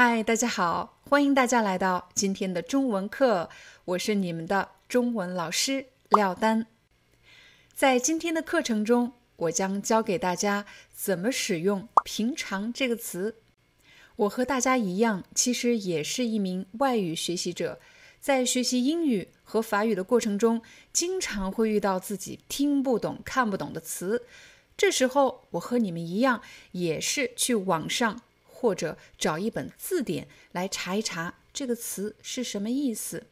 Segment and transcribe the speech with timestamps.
[0.00, 3.50] 嗨，大家好，欢迎大家来到今天的中文课，
[3.84, 6.68] 我是你们的中文老师廖丹。
[7.74, 13.38] 在今天的课程中，我将教给大家怎么使用“平常”这个词。
[14.14, 17.80] 我和大家一样，其实也是一名外语学习者，
[18.20, 24.24] 在学习英语和法语的过程中，经常会遇到自己听不懂、看不懂的词。
[24.76, 28.22] 这时候，我和你们一样，也是去网上。
[28.60, 33.28] 或者找一本字典来查一查这个词是什么意思。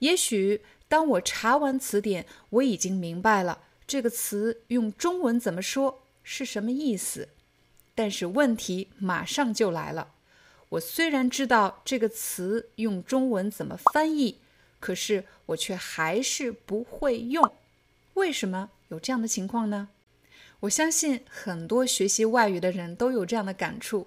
[0.00, 7.30] 也许当我查完词典，我已经明白了这个词用中文怎么说是什么意思。
[7.94, 10.12] 但是问题马上就来了，
[10.68, 14.40] 我虽然知道这个词用中文怎么翻译，
[14.78, 17.50] 可是我却还是不会用。
[18.12, 19.88] 为什么有这样的情况呢？
[20.60, 24.06] 我相信很多学习外语的人都有这样的感触。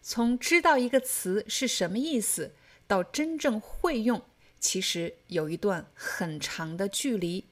[0.00, 2.52] 从知道一个词是什么意思
[2.86, 4.22] 到真正会用，
[4.58, 7.44] 其实有一段很长的距离。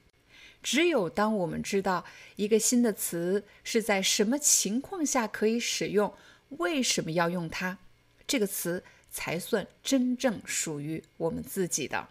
[0.63, 2.03] 只有当我们知道
[2.35, 6.13] 一个新的词是在什么情况下可以使用，
[6.49, 7.77] 为什么要用它，
[8.25, 12.09] 这个词才算真正属于我们自己的。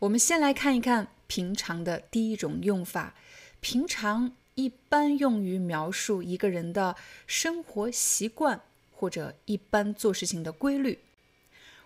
[0.00, 3.14] 我们先来看一看平常的第一种用法。
[3.60, 8.62] 平常一般用于描述一个人的生活习惯。
[8.98, 10.98] 或者一般做事情的规律，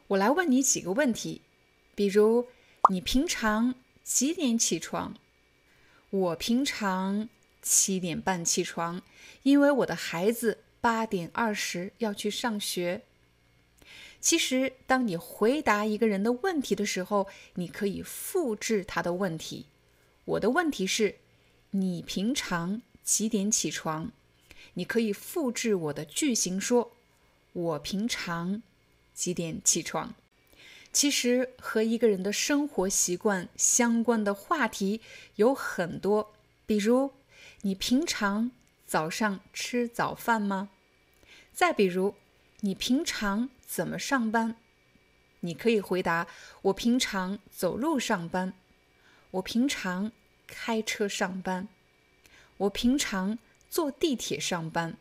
[0.06, 1.42] 我来问你几个问题，
[1.94, 2.46] 比如
[2.88, 5.14] 你平常几点起床？
[6.08, 7.28] 我平常
[7.60, 9.02] 七点半起床，
[9.42, 13.02] 因为我的孩子八点二十要去上学。
[14.18, 19.66] 其实，当你回答一个人的问题的时候，你可以复制他的问题。
[20.24, 21.16] 我的问题是：
[21.72, 24.10] 你平常几点起床？
[24.74, 26.92] 你可以复制我的句型说。
[27.52, 28.62] 我平常
[29.12, 30.14] 几点起床？
[30.92, 35.00] 其实和一个人的生活习惯相关的话题
[35.36, 36.34] 有很多，
[36.66, 37.12] 比如
[37.62, 38.50] 你平常
[38.86, 40.70] 早上吃早饭吗？
[41.52, 42.14] 再比如
[42.60, 44.56] 你平常怎么上班？
[45.40, 46.26] 你可以回答：
[46.62, 48.54] 我平常走路上班，
[49.32, 50.12] 我平常
[50.46, 51.68] 开车上班，
[52.58, 53.38] 我平常
[53.68, 54.96] 坐地铁上班。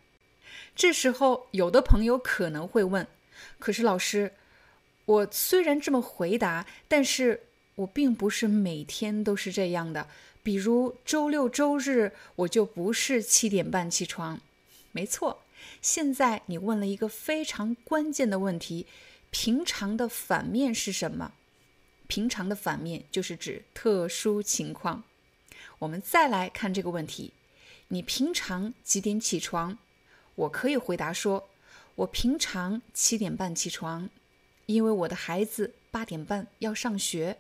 [0.76, 3.08] 这时候，有的朋友可能会问
[3.60, 4.34] ：“可是老师，
[5.06, 7.44] 我虽然这么回答，但是
[7.76, 10.08] 我并不是每天都是这样的。
[10.44, 14.40] 比如周六周日，我就不是七点半起床。”
[14.94, 15.44] 没错，
[15.82, 18.88] 现在你问了一个非常关键的问题：
[19.30, 21.34] 平常的反面是什么？
[22.08, 25.04] 平常的反面就是指特殊情况。
[25.80, 27.32] 我们再来看这个问题：
[27.88, 29.78] 你平常几点起床？
[30.36, 31.50] 我可以回答说，
[31.96, 34.09] 我平常七点半起床，
[34.66, 37.38] 因为我的孩子八点半要上学。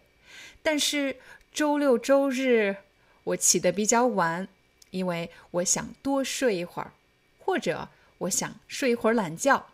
[0.61, 1.17] 但是
[1.51, 2.77] 周六周日
[3.23, 4.47] 我起得比较晚，
[4.91, 6.93] 因为我想多睡一会儿，
[7.39, 9.65] 或者我想睡一会儿懒觉。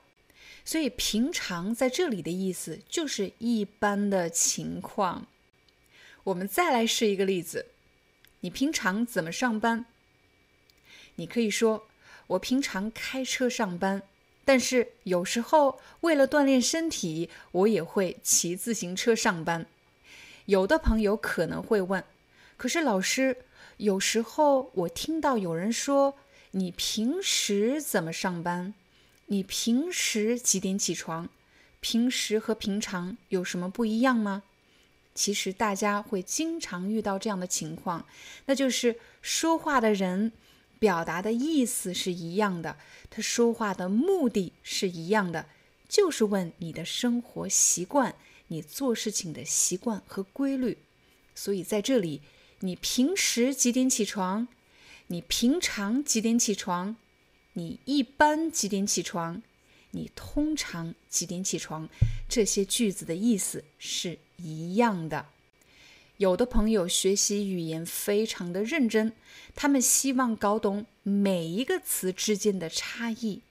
[0.64, 5.28] 所以平常在这里的意思就是一般的情况。
[6.26, 7.68] 我们再来试一个例子，
[8.42, 9.86] 你平常怎么上班？
[11.16, 11.88] 你可以说。
[12.28, 14.04] 我平常开车上班，
[14.44, 19.66] 但是有时候为了锻炼身体，我也会骑自行车上班。
[20.46, 22.04] 有的朋友可能会问
[22.58, 23.38] ：“可是老师，
[23.78, 26.16] 有时候我听到有人说，
[26.52, 28.74] 你平时怎么上班？
[29.28, 31.30] 你平时几点起床？
[31.80, 34.44] 平时和平常有什么不一样吗？”
[35.16, 38.06] 其实大家会经常遇到这样的情况，
[38.46, 40.32] 那就是说话的人。
[40.80, 42.78] 表达的意思是一样的，
[43.10, 45.48] 他说话的目的是一样的，
[45.88, 48.16] 就是问你的生活习惯、
[48.48, 50.78] 你做事情的习惯和规律。
[51.36, 52.22] 所以在这里，
[52.62, 54.48] 你平时几点起床？
[55.08, 56.96] 你平常几点起床？
[57.54, 59.42] 你一般几点起床？
[59.92, 61.88] 你通常几点起床？
[62.28, 65.28] 这些句子的意思是一样的。
[66.18, 69.14] 有的朋友学习语言非常的认真，
[69.56, 73.42] 他们希望搞懂每一个词之间的差异。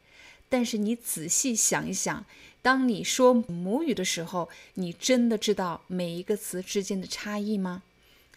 [0.49, 2.25] 但是你仔细想一想，
[2.63, 7.85] 当你说母语的时候，你真的知道每一个词之间的差异吗？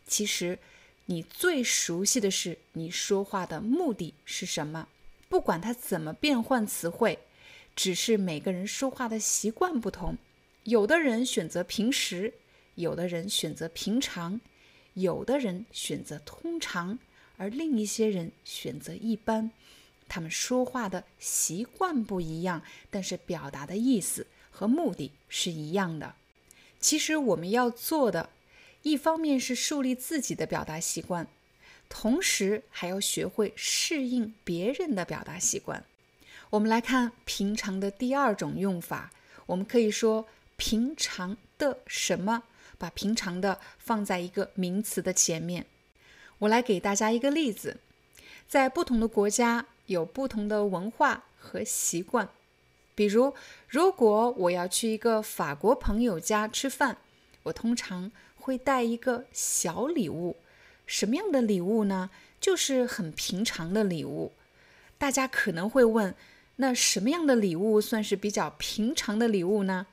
[0.08, 0.60] 其实，
[1.06, 4.88] 你最熟悉的是你说话的目的是什么。
[5.28, 7.20] 不管它怎么变换词汇，
[7.76, 10.18] 只是每个人说话的习惯不同。
[10.66, 12.34] 有的人选择平时，
[12.80, 14.40] 有的人选择平常，
[14.94, 16.98] 有的人选择通常，
[17.36, 19.52] 而另一些人选择一般。
[20.08, 26.16] 他们说话的习惯不一样，但是表达的意思和目的是一样的。
[26.80, 28.30] 其实我们要做的，
[28.84, 31.28] 一方面是树立自己的表达习惯。
[31.90, 35.84] 同时还要学会适应别人的表达习惯。
[36.52, 39.12] 我们来看平常的第二种用法，
[39.48, 42.44] 我们可以说平常的什么，
[42.80, 45.68] 把平常的放在一个名词的前面。
[46.40, 47.78] 我来给大家一个例子，
[48.48, 52.28] 在不同的国家有不同的文化和习惯。
[52.96, 53.34] 比如，
[53.68, 56.98] 如果我要去一个法国朋友家吃饭，
[57.44, 60.38] 我通常会带一个小礼物。
[60.86, 62.10] 什么样的礼物呢？
[62.42, 64.32] 就是很平常的礼物。
[64.98, 66.16] 大家可能会问，
[66.56, 69.88] 那什么样的礼物算是比较平常的礼物呢？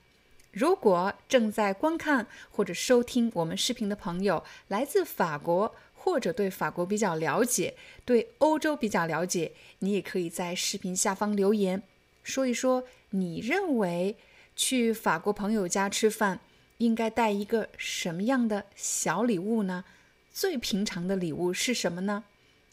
[0.57, 7.77] 如果正在观看或者收听我们视频的朋友来自法国，或者对法国比较了解，
[8.07, 11.83] 对欧洲比较了解，你也可以在视频下方留言，
[12.23, 14.17] 说一说你认为
[14.57, 16.41] 去法国朋友家吃饭
[16.79, 19.85] 应该带一个什么样的小礼物呢？
[20.33, 22.25] 最平常的礼物是什么呢？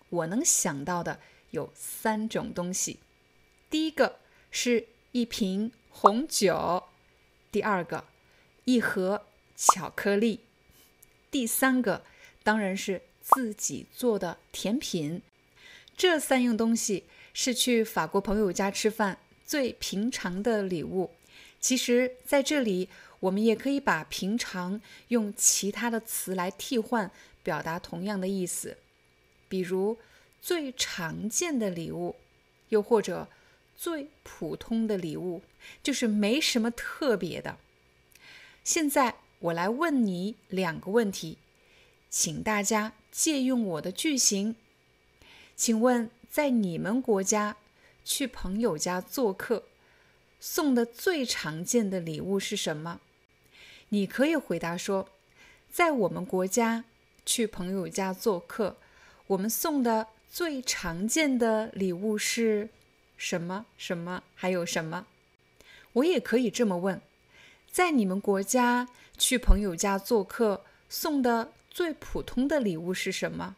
[0.07, 1.19] 我能想到的
[1.49, 3.01] 有三种东西。
[3.69, 4.19] 第一个
[4.49, 6.83] 是一瓶红酒，
[7.53, 8.03] 第二个
[8.65, 9.21] 一盒
[9.55, 10.39] 巧克力，
[11.29, 12.03] 第三个
[12.43, 15.21] 当然是自己做的甜品。
[15.95, 21.11] 这三样东西是去法国朋友家吃饭最平常的礼物。
[21.61, 22.89] 其实，在这里
[23.19, 27.09] 我们也可以把平常用其他的词来替换。
[27.43, 28.77] 表达同样的意思，
[29.49, 29.97] 比如
[30.41, 32.15] 最常见的礼物，
[32.69, 33.27] 又或者
[33.83, 35.41] 最普通的礼物，
[35.83, 37.57] 就是没什么特别的。
[38.63, 41.37] 现在我来问你两个问题，
[42.09, 44.55] 请大家借用我的句型。
[45.57, 47.57] 请问，在你们国家
[48.05, 49.65] 去朋友家做客，
[50.39, 53.01] 送的最常见的礼物是什么？
[53.89, 55.09] 你可以回答说，
[55.69, 56.85] 在我们国家。
[57.25, 58.77] 去朋友家做客，
[59.27, 62.69] 我们送的最常见的礼物是
[63.23, 63.65] 什么？
[63.77, 64.21] 什么？
[64.35, 65.07] 还有什么？
[65.93, 67.01] 我也可以这么问：
[67.71, 73.55] 在你们国家去朋友家做客，送的最普通的礼物是什么？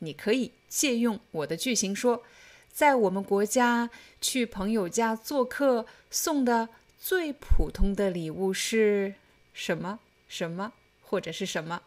[0.00, 2.24] 你可以借用我的句型说：
[2.72, 3.90] 在我们国家
[4.20, 6.68] 去朋友家做客，送的
[6.98, 9.14] 最普通的礼物是
[9.54, 10.00] 什么？
[10.26, 10.72] 什么？
[11.00, 11.82] 或者是什么？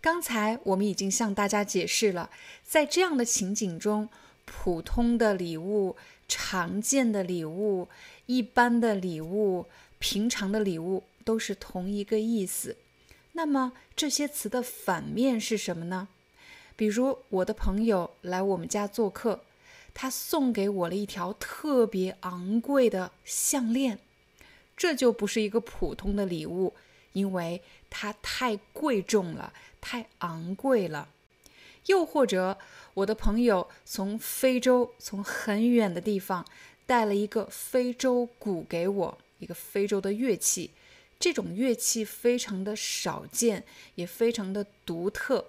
[0.00, 2.30] 刚才我们已经向大家解释了，
[2.64, 4.08] 在这样的情景中，
[4.44, 5.96] 普通的礼物、
[6.28, 7.88] 常见的礼物、
[8.26, 9.66] 一般的礼物、
[9.98, 12.76] 平常的礼物都是同一个意思。
[13.32, 16.08] 那么这些词的反面是什么呢？
[16.76, 19.40] 比如我的朋友来我们家做客，
[19.92, 23.98] 他送给我了一条特别昂贵的项链，
[24.76, 26.74] 这就不是一个普通的礼物，
[27.12, 29.52] 因为它太贵重了。
[29.80, 31.08] 太昂贵了，
[31.86, 32.58] 又或者
[32.94, 36.44] 我的朋友从非洲从很远的地方
[36.86, 40.70] 带了一个非洲鼓给我，一个非洲的乐器，
[41.18, 43.64] 这种乐器非常的少见，
[43.94, 45.46] 也非常的独特，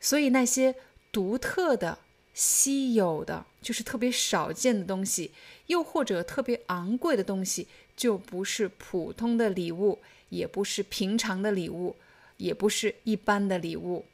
[0.00, 0.74] 所以那些
[1.12, 1.98] 独特的、
[2.32, 5.32] 稀有的，就是特别少见的东西，
[5.66, 7.66] 又或者特别昂贵的东西，
[7.96, 9.98] 就不是普通的礼物，
[10.30, 11.96] 也不是平常的礼物。
[12.38, 14.04] 也不是一般的礼物。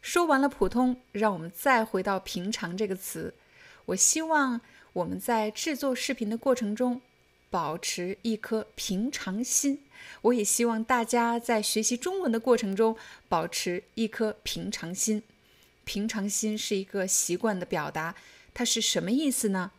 [0.00, 3.34] 说完了普通，让我们再回到平常这个词。
[3.86, 4.60] 我希望
[4.92, 7.00] 我们在制作视频的过程中
[7.50, 9.84] 保持一颗平常心。
[10.22, 12.96] 我也希望大家在学习中文的过程中
[13.28, 15.22] 保持一颗平常心。
[15.84, 18.14] 平常心是一个习惯的表达，
[18.54, 19.72] 它是什么意思呢？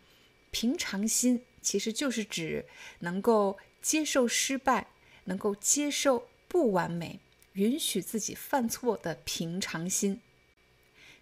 [0.52, 2.66] 平常心其实就是指
[3.00, 4.88] 能够接受失败，
[5.24, 7.20] 能够接受不完美。
[7.54, 10.22] 允许自己犯错的平常心，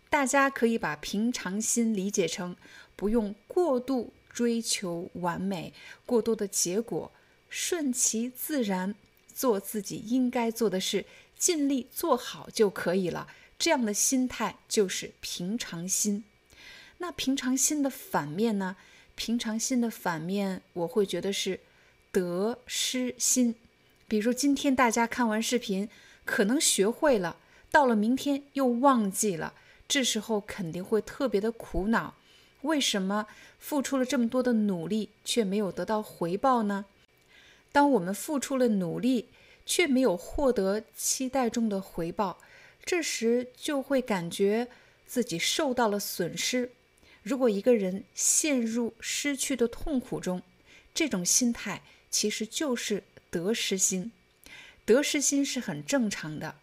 [0.09, 2.55] 大家可以把平常心理解成
[2.95, 5.73] 不用过度追求完美、
[6.05, 7.11] 过多的结果，
[7.49, 8.95] 顺其自然，
[9.33, 11.05] 做自己应该做的事，
[11.37, 13.27] 尽力做好就可以了。
[13.57, 16.23] 这样的心态就是平常心。
[16.99, 18.75] 那平常心的反面呢？
[19.15, 21.59] 平常心的反面，我会觉得是
[22.11, 23.55] 得失心。
[24.07, 25.89] 比如今天大家看完视频，
[26.29, 27.37] 可能学会了，
[27.71, 29.55] 到了明天又忘记了，
[29.87, 32.13] 这时候肯定会特别的苦恼。
[32.61, 33.25] 为什么
[33.57, 36.85] 付出了这么多的努力却没有得到回报呢？
[37.71, 39.29] 当我们付出了努力
[39.65, 42.37] 却没有获得期待中的回报，
[42.85, 44.67] 这时就会感觉
[45.07, 46.69] 自己受到了损失。
[47.23, 50.43] 如果一个人陷入失去的痛苦中，
[50.93, 51.81] 这种心态
[52.11, 54.11] 其实就是得失心。
[54.89, 56.55] 得失心是很正常的，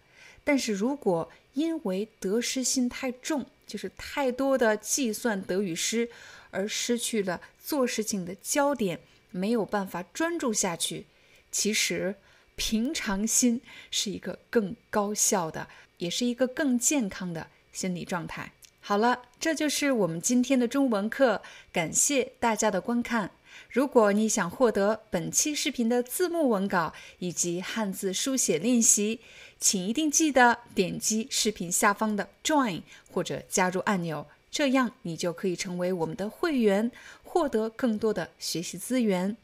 [0.43, 6.11] 但是如果因为得失心太重，就是太多的计算得与失，
[6.51, 8.99] 而失去了做事情的焦点，
[9.31, 11.07] 没有办法专注下去。
[11.53, 12.17] 其实，
[12.57, 13.61] 平常心
[13.93, 15.69] 是一个更高效的，
[15.99, 18.51] 也是一个更健康的心理状态。
[18.81, 21.41] 好了，这就是我们今天的中文课，
[21.73, 23.31] 感谢大家的观看。
[23.71, 29.21] 如果你想获得本期视频的字幕文稿以及汉字书写练习，
[29.59, 32.83] 请一定记得点击视频下方的 Join
[33.13, 36.91] 或者加入按钮，这样你就可以成为我们的会员，
[37.23, 39.37] 获得更多的学习资源。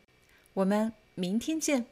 [0.54, 1.91] 我们明天见。